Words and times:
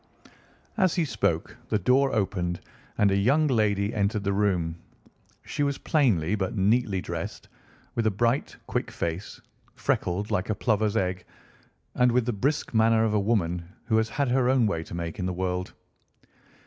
As 0.77 0.95
he 0.95 1.05
spoke 1.05 1.57
the 1.69 1.77
door 1.77 2.11
opened 2.11 2.59
and 2.97 3.11
a 3.11 3.15
young 3.15 3.45
lady 3.45 3.93
entered 3.93 4.23
the 4.23 4.33
room. 4.33 4.75
She 5.45 5.61
was 5.61 5.77
plainly 5.77 6.33
but 6.33 6.57
neatly 6.57 7.01
dressed, 7.01 7.47
with 7.93 8.07
a 8.07 8.09
bright, 8.09 8.57
quick 8.65 8.89
face, 8.89 9.39
freckled 9.75 10.31
like 10.31 10.49
a 10.49 10.55
plover's 10.55 10.97
egg, 10.97 11.23
and 11.93 12.11
with 12.11 12.25
the 12.25 12.33
brisk 12.33 12.73
manner 12.73 13.03
of 13.05 13.13
a 13.13 13.19
woman 13.19 13.63
who 13.85 13.97
has 13.97 14.09
had 14.09 14.29
her 14.29 14.49
own 14.49 14.65
way 14.65 14.83
to 14.85 14.95
make 14.95 15.19
in 15.19 15.27
the 15.27 15.33
world. 15.37 15.71